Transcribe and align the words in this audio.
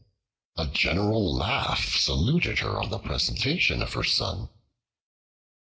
A 0.57 0.65
general 0.65 1.31
laugh 1.35 1.95
saluted 1.95 2.57
her 2.57 2.81
on 2.81 2.89
the 2.89 2.97
presentation 2.97 3.83
of 3.83 3.93
her 3.93 4.03
son. 4.03 4.49